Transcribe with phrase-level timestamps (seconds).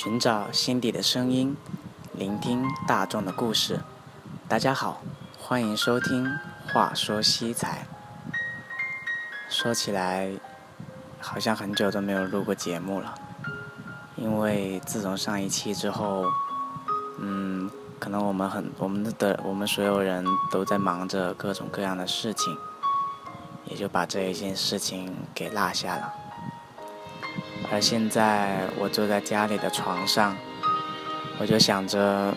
[0.00, 1.56] 寻找心底的声音，
[2.12, 3.80] 聆听大众的故事。
[4.46, 5.02] 大家好，
[5.36, 6.24] 欢迎收听
[6.72, 7.84] 《话说西财》。
[9.52, 10.30] 说起来，
[11.20, 13.12] 好像很久都没有录过节目了，
[14.14, 16.24] 因为自从上一期之后，
[17.18, 22.56] 嗯，可能我们很我们的我们所有人都在忙着各种各样的事情，
[23.64, 26.14] 也就把这一件事情给落下了。
[27.70, 30.36] 而现在，我坐在家里的床上，
[31.38, 32.32] 我就想着，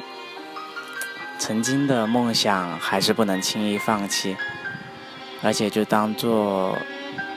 [1.39, 4.35] 曾经的梦想还是不能轻易放弃，
[5.41, 6.77] 而且就当做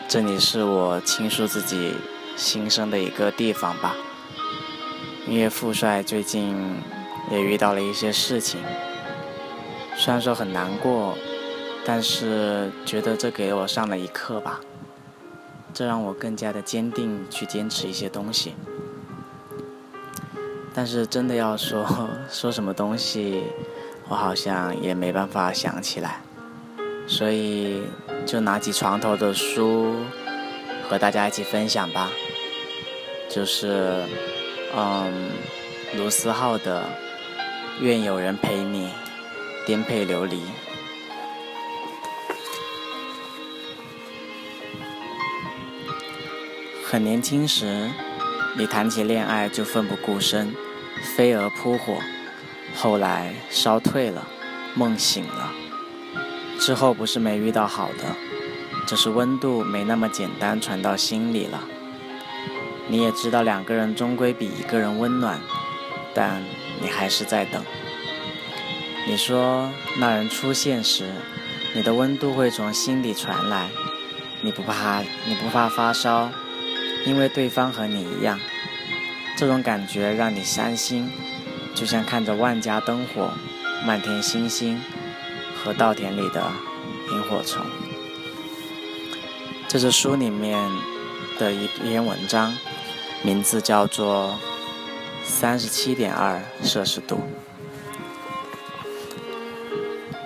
[0.09, 1.95] 这里是我倾诉自己
[2.37, 3.95] 心声的一个地方吧。
[5.27, 6.57] 因为富帅最近
[7.31, 8.61] 也遇到了一些事情，
[9.97, 11.17] 虽然说很难过，
[11.85, 14.61] 但是觉得这给我上了一课吧。
[15.75, 18.55] 这让我更加的坚定去坚持一些东西，
[20.73, 21.85] 但是真的要说
[22.31, 23.43] 说什么东西，
[24.09, 26.21] 我好像也没办法想起来，
[27.09, 27.83] 所以
[28.25, 29.97] 就拿起床头的书
[30.89, 32.09] 和大家一起分享吧，
[33.29, 34.05] 就是
[34.77, 35.13] 嗯
[35.97, 36.83] 卢思浩的
[37.81, 38.91] 《愿有人陪你
[39.67, 40.37] 颠沛流离》。
[46.95, 47.91] 很年轻时，
[48.57, 50.55] 你谈起恋爱就奋不顾身，
[51.17, 51.95] 飞蛾扑火；
[52.77, 54.25] 后来烧退了，
[54.77, 55.51] 梦醒了。
[56.61, 58.15] 之后不是没遇到好的，
[58.87, 61.65] 只是温度没那么简单传到心里了。
[62.87, 65.41] 你也知道两个人终归比一个人温暖，
[66.15, 66.45] 但
[66.81, 67.61] 你还是在等。
[69.09, 69.69] 你说
[69.99, 71.11] 那人出现时，
[71.75, 73.69] 你的温度会从心里传来，
[74.43, 76.31] 你不怕，你不怕发烧。
[77.07, 78.41] 因为对方和你一样，
[79.37, 81.11] 这种感觉让你伤心，
[81.75, 83.31] 就像看着万家灯火、
[83.85, 84.81] 漫天星星
[85.63, 86.43] 和稻田里的
[87.13, 87.65] 萤火虫。
[89.69, 90.59] 这是书里面
[91.39, 92.57] 的一篇文章，
[93.23, 94.39] 名字叫做
[95.29, 97.17] 《三十七点二摄氏度》。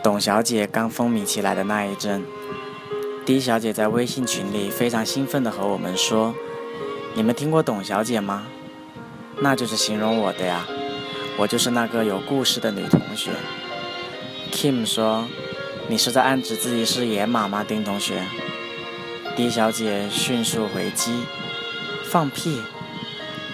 [0.00, 2.24] 董小姐刚风靡起来的那一阵
[3.26, 6.34] ，D 小姐在微信群里非常兴奋地和我们说。
[7.14, 8.46] 你们听过董小姐吗？
[9.40, 10.66] 那就是形容我的呀，
[11.36, 13.30] 我就是那个有故事的女同学。
[14.52, 15.26] Kim 说
[15.88, 18.22] ：“你是在暗指自己是野马吗，丁同学
[19.36, 21.22] ？”D 小姐迅速回击
[22.10, 22.60] ：“放屁！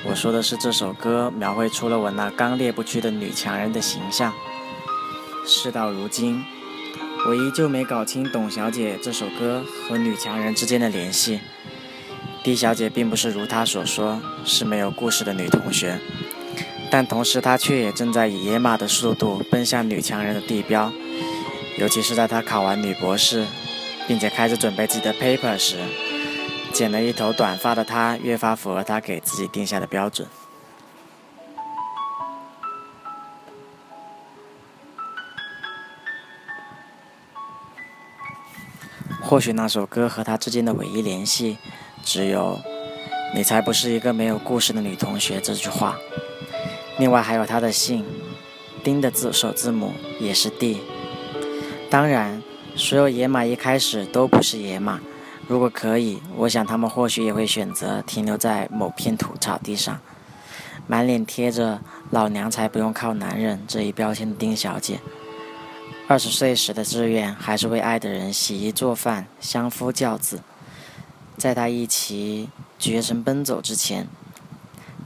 [0.06, 4.32] 我说的是这首歌描绘出了我那刚烈不屈的女强人的形象。
[5.46, 6.44] 事到如今，
[7.26, 11.40] 我依旧没搞清董小姐这首歌和女强人之间的联系。”
[12.44, 15.98] D 小姐并不是如她所说是没有故事的女同学，
[16.90, 20.92] 但同时她却也正在以野马的速度奔向女强人的地标。
[21.78, 23.46] 尤其是在她考完女博士，
[24.06, 25.78] 并且开始准备自己的 paper 时，
[26.70, 30.28] 剪了一头短发的她越发符合她给自己定下的标准。
[39.22, 41.56] 或许那首歌和她之间的唯一联系。
[42.04, 42.60] 只有
[43.34, 45.96] “你才不是一个没有故事的女同学”这句话。
[46.98, 48.04] 另外还有她的姓，
[48.82, 50.80] 丁的字首字母也是 D。
[51.90, 52.42] 当然，
[52.76, 55.00] 所有野马一开始都不是野马。
[55.46, 60.00] 如果可以，我想他们或许也会选择停留在某片土草地上。
[60.86, 65.00] 满脸贴着“老娘才不用靠男人”这一标签的丁小姐，
[66.06, 70.40] 二十岁时的志愿还是为爱的人洗衣做饭、相夫教子。
[71.44, 72.48] 在他一起
[72.78, 74.08] 绝尘奔走之前，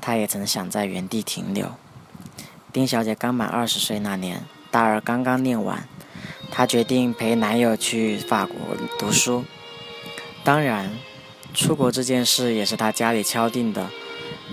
[0.00, 1.72] 他也曾想在原地停留。
[2.72, 5.88] 丁小姐刚满二十岁那年，大二刚刚念完，
[6.48, 8.56] 她决定陪男友去法国
[9.00, 9.44] 读书。
[10.44, 10.92] 当然，
[11.52, 13.90] 出国这件事也是她家里敲定的，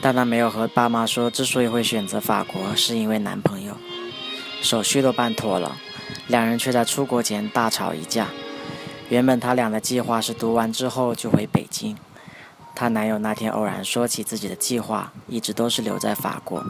[0.02, 3.78] 但她没有和爸妈说，之所以会选择法国，是因为男朋友。
[4.64, 5.78] 手续都办妥了，
[6.26, 8.30] 两人却在出国前大吵一架。
[9.10, 11.96] 原本他俩的计划是读完之后就回北京。
[12.74, 16.64] 她男友那天偶然说起自己的计划，一直都是留在法国，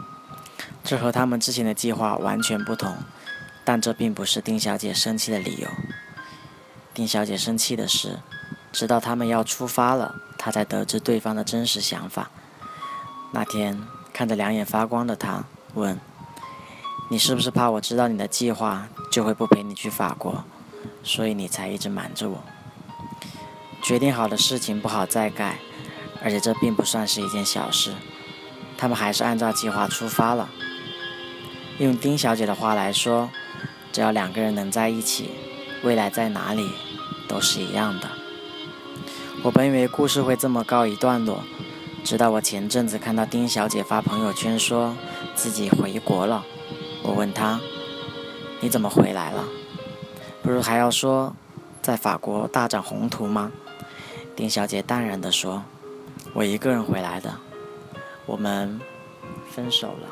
[0.84, 2.96] 这和他们之前的计划完全不同。
[3.64, 5.68] 但这并不是丁小姐生气的理由。
[6.94, 8.20] 丁小姐生气的是，
[8.70, 12.30] 直到他们要出发了，她才得知对方的真实想法。
[13.32, 15.44] 那天看着两眼发光的他，
[15.74, 15.98] 问
[17.10, 20.44] ：“你是不是怕我知道你的计划，就会不陪你去法国？”
[21.06, 22.42] 所以你才一直瞒着我。
[23.80, 25.60] 决定好的事情不好再改，
[26.20, 27.94] 而且这并不算是一件小事。
[28.76, 30.50] 他们还是按照计划出发了。
[31.78, 33.30] 用丁小姐的话来说，
[33.92, 35.30] 只要两个人能在一起，
[35.84, 36.68] 未来在哪里
[37.28, 38.10] 都是一样的。
[39.44, 41.44] 我本以为故事会这么告一段落，
[42.02, 44.96] 直到我前阵子看到丁小姐发朋友圈说
[45.36, 46.44] 自己回国了，
[47.04, 47.60] 我问她
[48.60, 49.44] ：“你怎么回来了？
[50.46, 51.34] 不如还要说
[51.82, 53.50] 在法国大展宏图吗？”
[54.36, 55.64] 丁小姐淡然地说
[56.34, 57.34] ：“我一个人回来的，
[58.26, 58.80] 我们
[59.50, 60.08] 分手了。”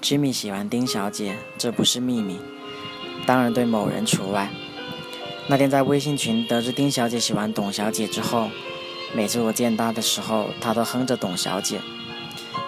[0.00, 2.38] Jimmy 喜欢丁小姐，这不是秘密，
[3.26, 4.50] 当然对某人除外。
[5.48, 8.50] 那天在微信群得知丁小姐喜欢董小姐之后，
[9.12, 11.80] 每次我见她的时候，她都哼着董小姐，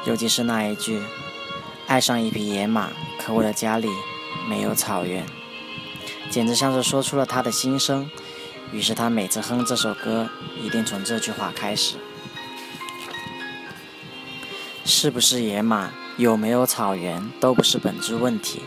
[0.05, 1.01] 尤其是那一句
[1.87, 2.91] “爱上一匹野马，
[3.21, 3.89] 可我的家里
[4.49, 5.25] 没有草原”，
[6.31, 8.11] 简直像是说出了他的心声。
[8.73, 10.29] 于是他每次哼这首歌，
[10.61, 11.97] 一定从这句话开始
[14.85, 18.63] ：“是不是野马，有没有草原，都不是本质问题。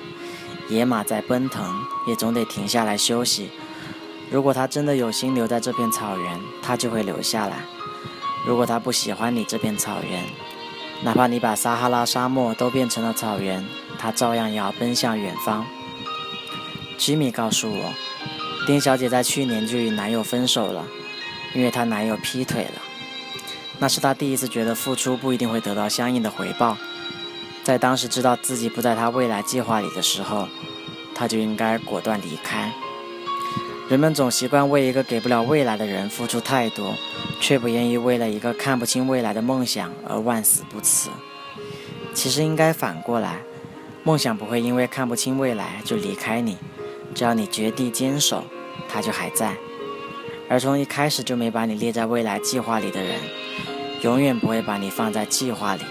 [0.69, 3.50] 野马在奔腾，也总得停下来休息。”
[4.30, 7.59] 如果他真的有心留在这片草原，他就会留下来；
[8.45, 10.25] 如果他不喜欢你这片草原，
[11.04, 13.65] 哪怕你把撒哈拉沙漠都变成了草原，
[13.98, 15.65] 他照样要奔向远方。
[16.98, 17.94] 吉米告诉我，
[18.66, 20.86] 丁小姐在去年就与男友分手了，
[21.54, 22.82] 因为她男友劈腿了。
[23.80, 26.78] 那是她第一次觉得付出不一定会得到相应的回报。
[27.64, 30.48] 在当时知道自己不在她未来计划里的时候，
[31.14, 32.74] 她就应该果断离开。
[33.90, 36.94] 人们总习惯为一个给不了未来的人付出太多，
[37.40, 41.10] 却不愿意为了一个看不清未来的梦想而万死不辞。
[42.14, 43.44] 其实应该反过来，
[44.04, 46.58] 梦想不会因为看不清未来就离开你，
[47.18, 48.44] 只要你绝地坚守，
[48.88, 49.58] 他就还在。
[50.48, 53.19] 而从一开始就没把你列在未来计划里的人，
[54.04, 55.81] 永远不会把你放在计划里。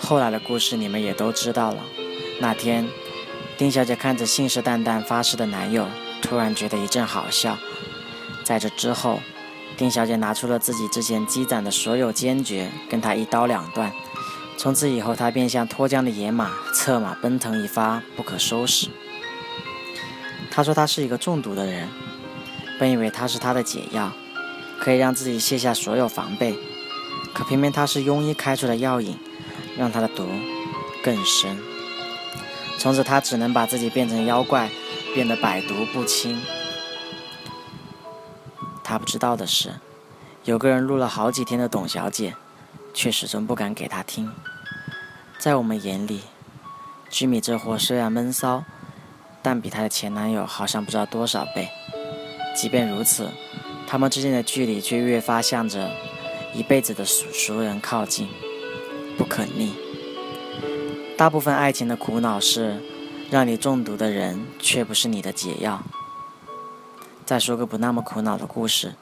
[0.00, 1.84] 后来的故事你们也都知道了。
[2.40, 2.88] 那天，
[3.58, 5.86] 丁小姐看着信誓旦旦发誓的男友。
[6.22, 7.58] 突然觉得一阵好笑。
[8.44, 9.20] 在这之后，
[9.76, 13.92] 丁小姐拿出了自己之前积攒的所有坚决，跟他一刀两断。
[14.56, 18.88] 从此以后，她便像脱缰的野马，策马奔腾一发不可收拾。
[20.52, 21.88] 她说她是一个中毒的人，
[22.78, 24.12] 本以为他是他的解药，
[24.78, 26.54] 可以让自己卸下所有防备，
[27.32, 29.18] 可偏偏他是庸医开出的药引，
[29.78, 30.28] 让她的毒
[31.02, 31.58] 更深。
[32.78, 34.68] 从此，她只能把自己变成妖怪。
[35.14, 36.40] 变得百毒不侵。
[38.82, 39.74] 他不知道的是，
[40.44, 42.34] 有个人录了好几天的董小姐，
[42.94, 44.32] 却始终不敢给他听。
[45.38, 46.22] 在我们眼里，
[47.10, 48.64] 居米这货虽然闷骚，
[49.42, 51.68] 但比她的前男友好上不知道多少倍。
[52.56, 53.28] 即便如此，
[53.86, 55.90] 他们之间的距离却越发向着
[56.54, 58.28] 一辈子的熟熟人靠近，
[59.18, 59.74] 不可逆。
[61.16, 62.80] 大部分爱情的苦恼是。
[63.30, 65.82] 让你中毒的人，却不是你的解药。
[67.24, 68.92] 再说个不那么苦恼的故事。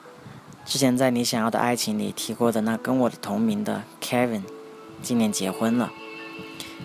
[0.65, 4.43] 之前在你想要的爱情里提过的那跟我的同名的 Kevin，
[5.03, 5.91] 今年结婚了。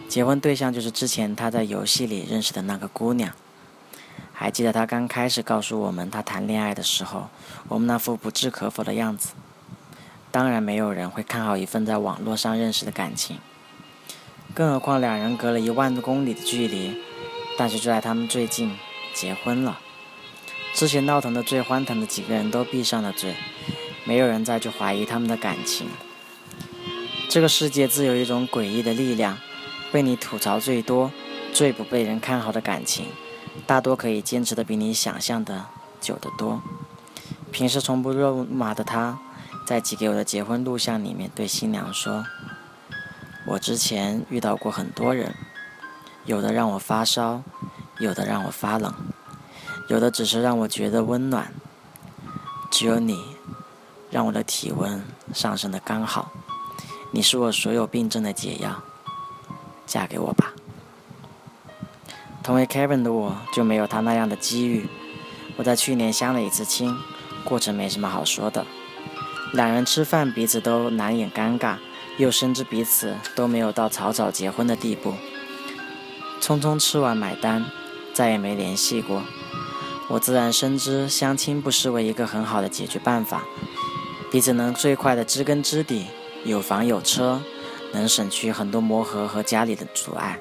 [0.10, 3.32] 结婚对象就是之前他在游戏里认识的那个姑娘。
[4.38, 7.30] 还记得他刚开始告诉我们他谈恋爱的时候，
[7.70, 9.30] 我们那副不置可否的样子。
[10.30, 13.40] 当然，没有人会看好一份在网络上认识的感情，
[14.54, 17.02] 更何况两人隔了一万多公里的距离。
[17.58, 18.78] 但是就在他们最近
[19.14, 19.80] 结婚了，
[20.74, 23.34] 之前闹腾的最欢腾的几个人都闭上了嘴，
[24.04, 25.88] 没有人再去怀疑他们的感情。
[27.30, 29.38] 这个世界自有一种诡异的力量，
[29.94, 31.10] 被你吐槽最多、
[31.54, 33.06] 最不被人看好的感情，
[33.68, 35.66] 大多可以坚持的比你想象的
[36.00, 36.62] 久得多。
[37.52, 39.18] 平时从不肉麻的他，
[39.66, 42.26] 在寄给我的结婚录像里面对新娘说
[43.48, 45.36] ：“我之前遇到过很多人。”
[46.26, 47.44] 有的让我发烧，
[48.00, 48.92] 有的让我发冷，
[49.88, 51.54] 有的只是让我觉得温暖。
[52.72, 53.24] 只有你，
[54.10, 56.32] 让我的体温上升的刚好。
[57.12, 58.82] 你是我所有病症的解药，
[59.86, 60.52] 嫁给我吧。
[62.46, 64.88] 同为 Kevin 的我，就没有他那样的机遇。
[65.56, 66.96] 我在去年相了一次亲，
[67.44, 68.64] 过程没什么好说的。
[69.54, 71.78] 两人吃饭，彼此都难掩尴尬，
[72.18, 75.16] 又深知彼此都没有到草草结婚的地步。
[76.40, 77.66] 匆匆吃完买单，
[78.14, 79.24] 再也没联系过。
[80.08, 83.44] 我自然深知相亲不失为一个很好的解决办法，
[84.32, 86.06] 彼此能最快的知根知底，
[86.44, 87.42] 有房有车，
[87.92, 90.40] 能省去很多磨合和家里的阻碍。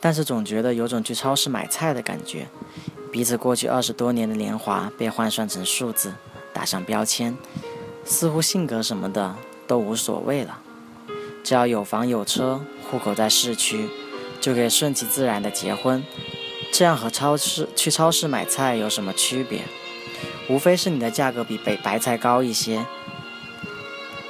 [0.00, 2.48] 但是总觉得有种去超市买菜的感觉，
[3.10, 6.14] 彼此过去二十多年的年华被换算成数字，
[6.52, 7.36] 打上标签，
[8.04, 9.34] 似乎性格什么的
[9.66, 10.60] 都无所谓了。
[11.42, 13.88] 只要有房有车，户口在市区，
[14.40, 16.04] 就可以顺其自然的结婚。
[16.70, 19.62] 这样和超市去超市买菜有什么区别？
[20.48, 22.86] 无非是你的价格比白白菜高一些。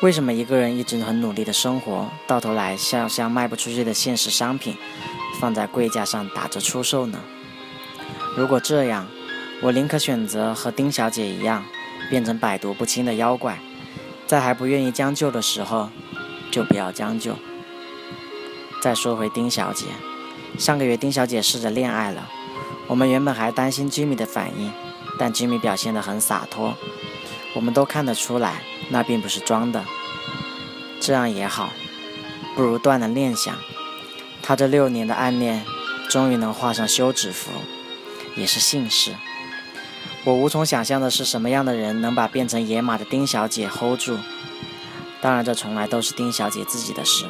[0.00, 4.76] 为什么一个人一直很努力的生活，到头来像像卖不出去的现实商品，
[5.40, 7.18] 放在柜架上打着出售呢？
[8.36, 9.06] 如果这样，
[9.62, 11.64] 我宁可选择和丁小姐一样，
[12.10, 13.58] 变成百毒不侵的妖怪，
[14.26, 15.90] 在还不愿意将就的时候，
[16.50, 17.34] 就不要将就。
[18.80, 19.86] 再说回丁小姐，
[20.56, 22.28] 上个月丁小姐试着恋爱了，
[22.86, 24.70] 我们原本还担心 Jimmy 的反应，
[25.18, 26.76] 但 Jimmy 表现得很洒脱，
[27.54, 29.84] 我们都看得出来，那并不是装的。
[31.00, 31.70] 这样也好，
[32.54, 33.54] 不如断了念想。
[34.48, 35.62] 他这六年的暗恋，
[36.08, 37.50] 终于能画上休止符，
[38.34, 39.14] 也是幸事。
[40.24, 44.16] 我无从想象的是，什么样的人能把变成野马的丁小姐 hold 住？
[45.20, 47.26] 当然，这从来都是丁小姐自己的事。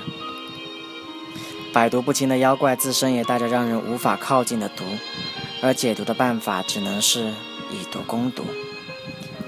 [1.72, 4.84] 百毒不侵的妖怪自身也带着让人无法靠近的毒，
[5.60, 7.34] 而解毒的办法只能是
[7.72, 8.44] 以毒攻毒。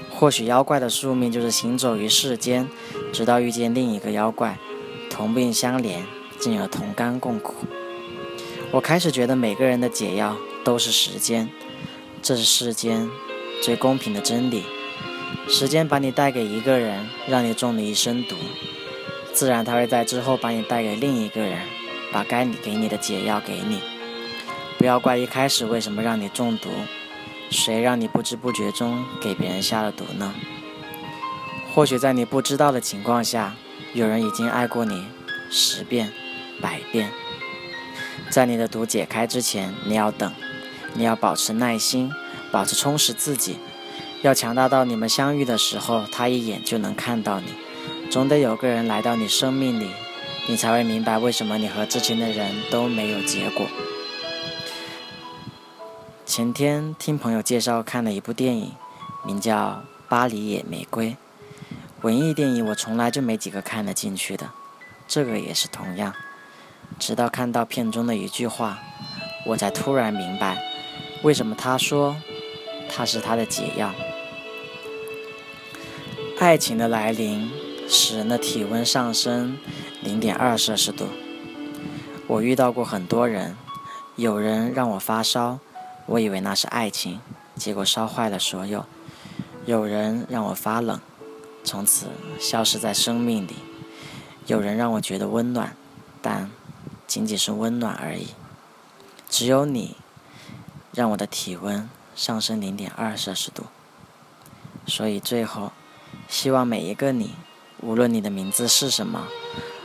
[0.09, 2.67] 或许妖怪的宿命就是行走于世间，
[3.13, 4.59] 直到遇见另一个妖怪，
[5.09, 6.01] 同病相怜，
[6.41, 7.53] 进而同甘共苦。
[8.71, 11.47] 我开始觉得每个人的解药都是时间，
[12.21, 13.09] 这是世间。
[13.61, 14.63] 最公平的真理，
[15.47, 18.35] 时间把你带给一个人，让你中了一身毒，
[19.33, 21.59] 自然他会在之后把你带给另一个人，
[22.11, 23.79] 把该你给你的解药给你。
[24.79, 26.69] 不要怪一开始为什么让你中毒，
[27.51, 30.33] 谁让你不知不觉中给别人下了毒呢？
[31.75, 33.53] 或许在你不知道的情况下，
[33.93, 35.05] 有人已经爱过你
[35.51, 36.11] 十遍、
[36.61, 37.11] 百遍。
[38.29, 40.31] 在你的毒解开之前，你要等，
[40.93, 42.11] 你要保持耐心。
[42.51, 43.57] 保持充实自己，
[44.23, 47.53] 要强大到你们相遇的时候，他一眼就能看到你。
[48.09, 49.89] 总得有个人来到你生命里，
[50.49, 53.65] 你才会明白为什么你和之前的人都没有结果。
[56.25, 58.73] 前天听朋友介绍看了一部电影，
[59.25, 59.55] 名叫
[60.09, 61.11] 《巴黎野玫瑰》。
[62.01, 64.49] 文艺电影我从来就没几个看得进去的，
[65.07, 66.13] 这个也是同样。
[67.01, 68.77] 直到看到片中的一句话，
[69.47, 70.61] 我才突然明白，
[71.23, 72.15] 为什么他说。
[72.93, 73.93] 他是他的解药。
[76.37, 77.49] 爱情的来临
[77.87, 79.57] 使人的体温上升
[80.01, 81.07] 零点二摄氏度。
[82.27, 83.55] 我遇到过很多人，
[84.17, 85.59] 有人让我发烧，
[86.05, 87.21] 我以为那是爱情，
[87.55, 88.81] 结果烧坏了所有；
[89.65, 90.99] 有人让我发冷，
[91.63, 92.07] 从此
[92.41, 93.53] 消失在生命里；
[94.47, 95.77] 有人让我觉得温暖，
[96.21, 96.51] 但
[97.11, 98.27] 仅仅是温暖而已。
[99.29, 99.97] 只有你，
[100.93, 101.89] 让我的体温。
[102.13, 103.63] 上升零点二摄氏度，
[104.85, 105.71] 所以最后，
[106.27, 107.31] 希望每一个你，
[107.79, 109.27] 无论你的名字是什么，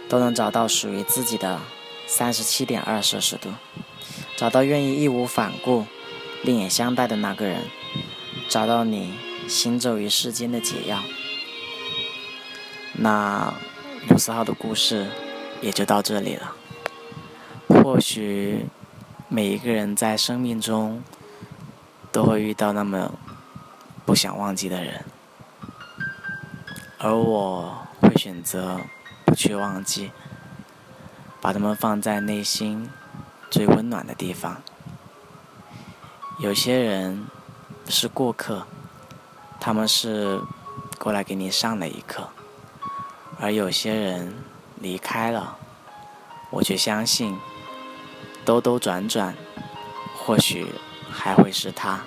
[0.09, 1.61] 都能找到属于自己的
[2.06, 3.50] 三十七点二摄氏度，
[4.37, 5.87] 找到愿意义无反顾、
[6.42, 7.62] 另眼相待的那个人，
[8.49, 9.14] 找到你
[9.49, 11.00] 行走于世间的解药。
[12.92, 13.54] 那
[14.11, 15.06] 五四号的故事
[15.62, 16.56] 也就到这里了。
[17.87, 18.66] 或许
[19.28, 21.05] 每一个人在生命中。
[22.11, 23.12] 都会遇到那么
[24.07, 25.05] 不想忘记的人，
[26.99, 28.81] 而我会选择
[29.26, 30.11] 不去忘记，
[31.43, 32.88] 把他们放在内心
[33.50, 34.62] 最温暖的地方。
[36.38, 37.26] 有些人
[37.87, 38.66] 是过客，
[39.61, 40.40] 他们是
[40.99, 42.31] 过来给你上了一课，
[43.38, 44.33] 而有些人
[44.81, 45.59] 离开了，
[46.49, 47.37] 我却相信
[48.47, 49.37] 兜兜转转，
[50.17, 50.67] 或许。
[51.19, 52.05] 还会是他，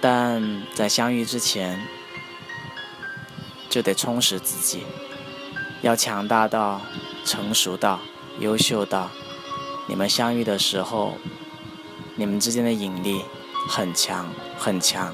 [0.00, 1.84] 但在相遇之前，
[3.68, 4.84] 就得充实自己，
[5.82, 6.80] 要强大到、
[7.24, 7.98] 成熟到、
[8.38, 9.10] 优秀到，
[9.88, 11.16] 你们相遇的时候，
[12.14, 13.22] 你们之间的引力
[13.68, 15.12] 很强很强，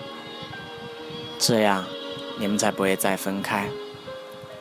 [1.38, 1.86] 这样
[2.38, 3.70] 你们才不会再分开，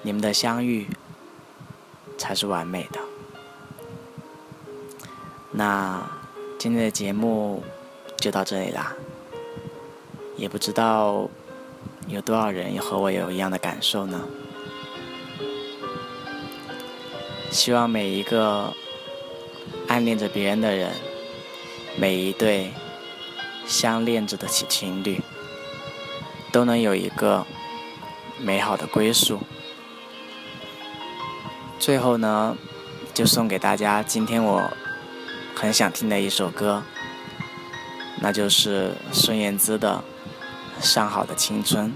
[0.02, 0.88] 你们的相遇
[2.18, 3.03] 才是完美的。
[5.54, 6.02] 那。
[6.60, 7.62] 今天的节目
[8.16, 8.96] 就到这里啦，
[10.38, 11.30] 也不知道
[12.08, 14.22] 有多少人和我有一样的感受呢。
[17.52, 18.74] 希望每一个
[19.90, 20.92] 暗恋着别人的人，
[21.98, 22.72] 每一对
[23.68, 25.20] 相恋着的情情侣，
[26.54, 27.46] 都能有一个
[28.40, 29.42] 美好的归宿。
[31.78, 32.56] 最后呢，
[33.14, 34.72] 就送给大家今天我。
[35.64, 36.84] 很想听的一首歌，
[38.20, 40.04] 那就是孙燕姿的
[40.86, 41.94] 《上好的青春》。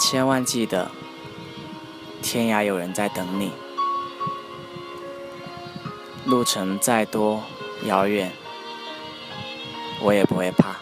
[0.00, 0.90] 千万记得，
[2.20, 3.52] 天涯有人在等你。
[6.24, 7.44] 路程再多
[7.84, 8.32] 遥远，
[10.00, 10.74] 我也不会怕。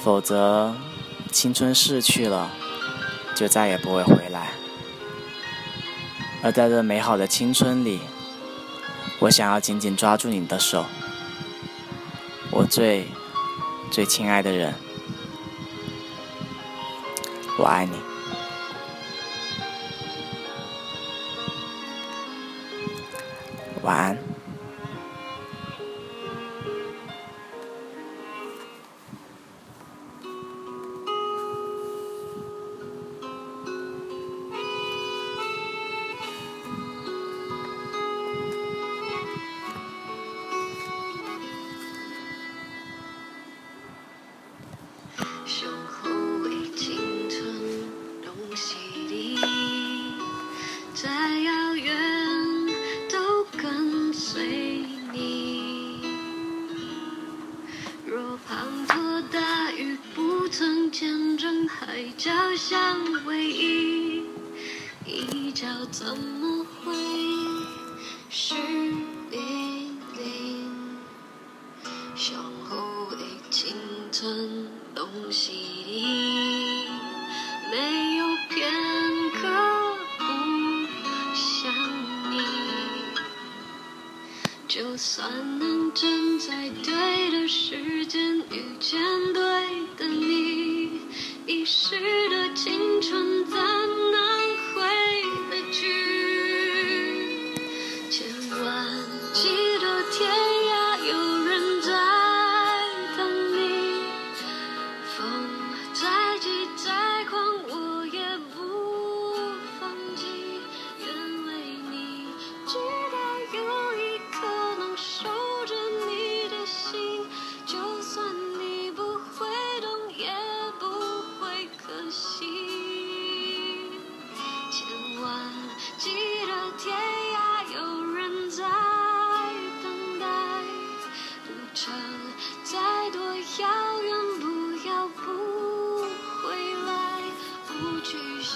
[0.00, 0.74] 否则，
[1.30, 2.50] 青春逝去了，
[3.36, 4.57] 就再也不会回来。
[6.42, 8.00] 而在这美好的青春里，
[9.18, 10.86] 我想要紧紧抓住你的手，
[12.50, 13.08] 我最
[13.90, 14.74] 最亲爱的人。
[17.58, 17.96] 我爱你，
[23.82, 24.37] 晚安。
[61.98, 64.22] 嘴角像回忆，
[65.04, 66.94] 一朝怎么会
[68.30, 68.54] 是
[69.32, 69.88] 你？
[72.14, 73.18] 向后的
[73.50, 73.74] 青
[74.12, 75.50] 春东西
[75.84, 76.86] 里，
[77.72, 78.70] 没有片
[79.32, 80.22] 刻不
[81.34, 81.74] 想
[82.30, 82.38] 你。
[84.68, 85.28] 就算
[85.58, 89.00] 能站在对的时间遇见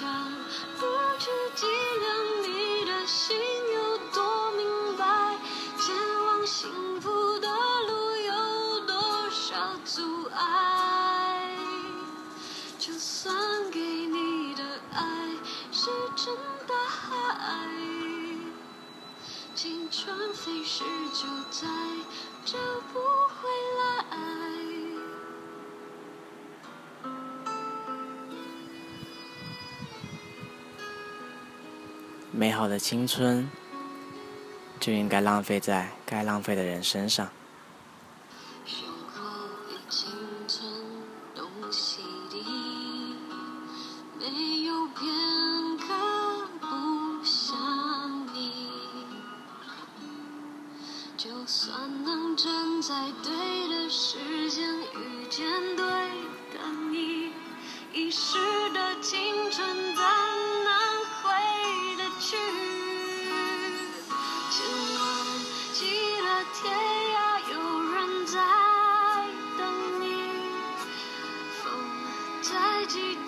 [0.02, 0.10] 想
[0.80, 0.84] 不
[1.20, 1.64] 去计
[2.00, 3.38] 量你的心
[3.72, 5.38] 有多明白
[5.78, 5.94] 前
[6.26, 7.46] 往幸福的
[7.86, 11.56] 路有多少阻碍？
[12.80, 15.36] 就算给你的爱
[15.70, 16.36] 石沉
[16.66, 17.68] 大海
[19.54, 21.68] 青春飞逝就在
[22.44, 22.58] 找
[22.92, 22.98] 不
[32.42, 33.48] 美好的青春
[34.80, 37.28] 就应该浪费在该浪费的人身上。
[51.16, 55.86] 就算能站在对的时间遇见对
[56.52, 56.58] 的
[56.90, 57.30] 你。
[57.92, 58.51] 一时。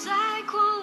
[0.04, 0.73] 就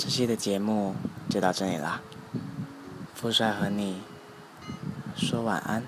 [0.00, 0.94] 这期的节目
[1.28, 2.00] 就到这里啦，
[3.14, 4.00] 富帅和你
[5.14, 5.82] 说晚安。